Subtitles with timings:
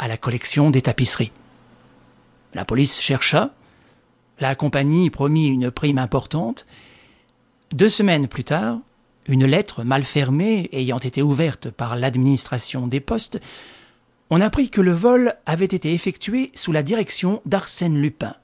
[0.00, 1.30] à la collection des tapisseries.
[2.54, 3.54] La police chercha,
[4.40, 6.66] la compagnie promit une prime importante.
[7.72, 8.78] Deux semaines plus tard,
[9.28, 13.40] une lettre mal fermée ayant été ouverte par l'administration des postes,
[14.30, 18.34] on apprit que le vol avait été effectué sous la direction d'Arsène Lupin,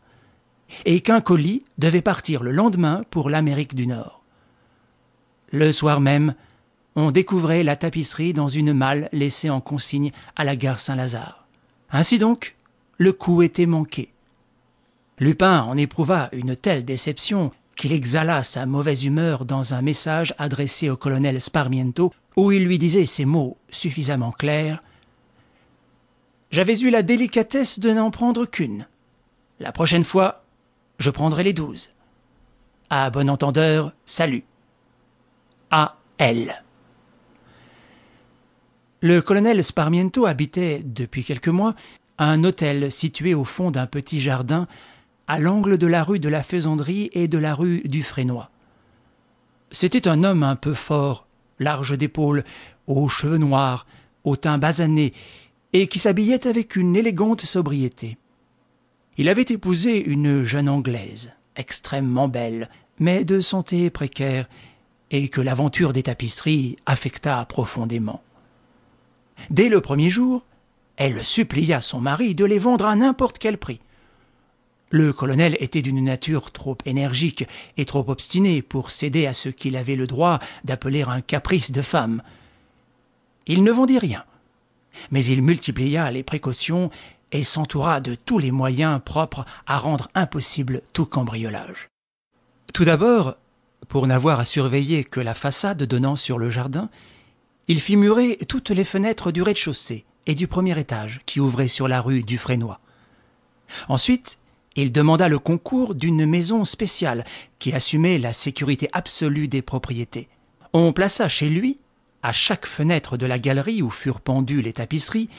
[0.84, 4.23] et qu'un colis devait partir le lendemain pour l'Amérique du Nord.
[5.52, 6.34] Le soir même,
[6.96, 11.45] on découvrait la tapisserie dans une malle laissée en consigne à la gare Saint-Lazare.
[11.91, 12.57] Ainsi donc,
[12.98, 14.13] le coup était manqué.
[15.18, 20.91] Lupin en éprouva une telle déception qu'il exhala sa mauvaise humeur dans un message adressé
[20.91, 24.82] au colonel Sparmiento, où il lui disait ces mots suffisamment clairs.
[26.50, 28.86] J'avais eu la délicatesse de n'en prendre qu'une.
[29.61, 30.44] La prochaine fois,
[30.99, 31.91] je prendrai les douze.
[32.89, 34.44] À bon entendeur, salut.
[35.70, 35.97] A.
[36.19, 36.62] L.
[39.08, 41.77] Le colonel Sparmiento habitait, depuis quelques mois,
[42.19, 44.66] un hôtel situé au fond d'un petit jardin
[45.28, 48.50] à l'angle de la rue de la Faisanderie et de la rue du Frénois.
[49.70, 51.28] C'était un homme un peu fort,
[51.60, 52.42] large d'épaules,
[52.88, 53.86] aux cheveux noirs,
[54.24, 55.12] au teint basané,
[55.72, 58.18] et qui s'habillait avec une élégante sobriété.
[59.18, 64.48] Il avait épousé une jeune Anglaise, extrêmement belle, mais de santé précaire,
[65.12, 68.20] et que l'aventure des tapisseries affecta profondément.
[69.50, 70.42] Dès le premier jour,
[70.96, 73.80] elle supplia son mari de les vendre à n'importe quel prix.
[74.90, 77.44] Le colonel était d'une nature trop énergique
[77.76, 81.82] et trop obstinée pour céder à ce qu'il avait le droit d'appeler un caprice de
[81.82, 82.22] femme.
[83.46, 84.24] Il ne vendit rien,
[85.10, 86.90] mais il multiplia les précautions
[87.32, 91.88] et s'entoura de tous les moyens propres à rendre impossible tout cambriolage.
[92.72, 93.36] Tout d'abord,
[93.88, 96.88] pour n'avoir à surveiller que la façade donnant sur le jardin,
[97.69, 101.89] il fit murer toutes les fenêtres du rez-de-chaussée et du premier étage qui ouvraient sur
[101.89, 102.81] la rue du Frénois.
[103.89, 104.39] Ensuite,
[104.77, 107.25] il demanda le concours d'une maison spéciale
[107.59, 110.28] qui assumait la sécurité absolue des propriétés.
[110.72, 111.78] On plaça chez lui,
[112.22, 115.31] à chaque fenêtre de la galerie où furent pendues les tapisseries,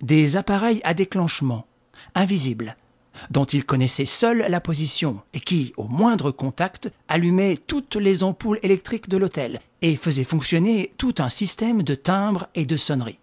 [0.00, 1.66] des appareils à déclenchement,
[2.14, 2.76] invisibles,
[3.30, 8.58] dont il connaissait seul la position et qui, au moindre contact, allumaient toutes les ampoules
[8.62, 13.18] électriques de l'hôtel et faisaient fonctionner tout un système de timbres et de sonneries.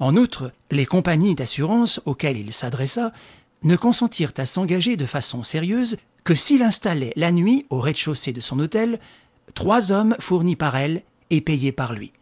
[0.00, 3.12] En outre, les compagnies d'assurance auxquelles il s'adressa
[3.62, 8.40] ne consentirent à s'engager de façon sérieuse que s'il installait la nuit au rez-de-chaussée de
[8.40, 9.00] son hôtel
[9.54, 12.12] trois hommes fournis par elle et payés par lui.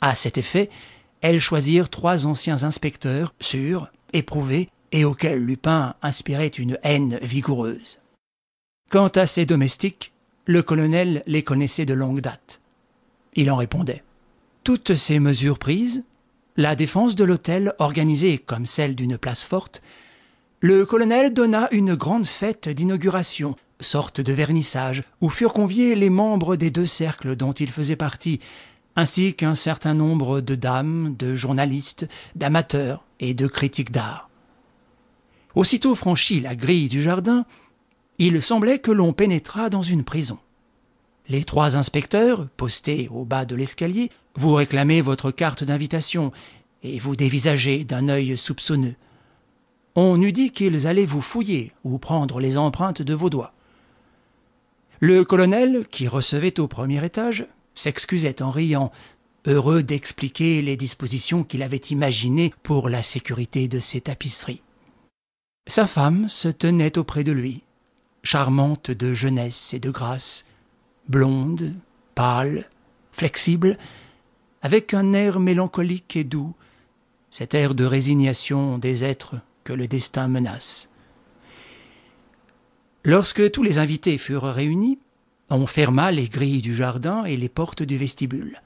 [0.00, 0.70] À cet effet,
[1.22, 8.00] elles choisirent trois anciens inspecteurs, sûrs, éprouvés, et auxquels Lupin inspirait une haine vigoureuse.
[8.90, 10.12] Quant à ses domestiques,
[10.46, 12.62] le colonel les connaissait de longue date.
[13.34, 14.02] Il en répondait.
[14.64, 16.02] Toutes ces mesures prises,
[16.56, 19.82] la défense de l'hôtel organisée comme celle d'une place forte,
[20.60, 26.56] le colonel donna une grande fête d'inauguration, sorte de vernissage, où furent conviés les membres
[26.56, 28.40] des deux cercles dont il faisait partie,
[28.96, 34.30] ainsi qu'un certain nombre de dames, de journalistes, d'amateurs et de critiques d'art.
[35.56, 37.46] Aussitôt franchi la grille du jardin,
[38.18, 40.38] il semblait que l'on pénétrât dans une prison.
[41.28, 46.30] Les trois inspecteurs, postés au bas de l'escalier, vous réclamaient votre carte d'invitation
[46.82, 48.96] et vous dévisageaient d'un œil soupçonneux.
[49.94, 53.54] On eût dit qu'ils allaient vous fouiller ou prendre les empreintes de vos doigts.
[55.00, 58.92] Le colonel, qui recevait au premier étage, s'excusait en riant,
[59.46, 64.60] heureux d'expliquer les dispositions qu'il avait imaginées pour la sécurité de ses tapisseries.
[65.68, 67.62] Sa femme se tenait auprès de lui,
[68.22, 70.44] charmante de jeunesse et de grâce,
[71.08, 71.74] blonde,
[72.14, 72.70] pâle,
[73.10, 73.76] flexible,
[74.62, 76.54] avec un air mélancolique et doux,
[77.30, 79.34] cet air de résignation des êtres
[79.64, 80.88] que le destin menace.
[83.02, 85.00] Lorsque tous les invités furent réunis,
[85.50, 88.62] on ferma les grilles du jardin et les portes du vestibule.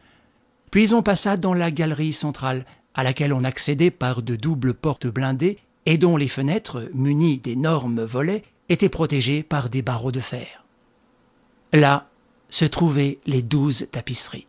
[0.71, 5.07] Puis on passa dans la galerie centrale, à laquelle on accédait par de doubles portes
[5.07, 10.65] blindées et dont les fenêtres, munies d'énormes volets, étaient protégées par des barreaux de fer.
[11.73, 12.07] Là
[12.49, 14.47] se trouvaient les douze tapisseries.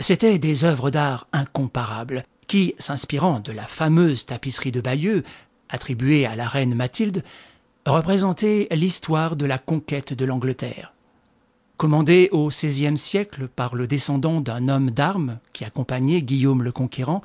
[0.00, 5.22] C'étaient des œuvres d'art incomparables, qui, s'inspirant de la fameuse tapisserie de Bayeux,
[5.70, 7.24] attribuée à la reine Mathilde,
[7.86, 10.92] représentait l'histoire de la conquête de l'Angleterre.
[11.76, 17.22] Commandée au XVIe siècle par le descendant d'un homme d'armes qui accompagnait Guillaume le Conquérant,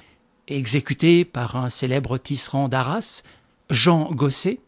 [0.47, 3.23] et exécutée par un célèbre tisserand d'Arras,
[3.69, 4.59] Jean Gosset,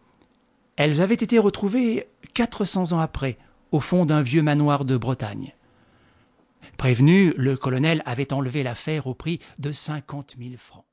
[0.76, 3.38] elles avaient été retrouvées quatre cents ans après,
[3.72, 5.54] au fond d'un vieux manoir de Bretagne.
[6.78, 10.86] Prévenu, le colonel avait enlevé l'affaire au prix de cinquante mille francs.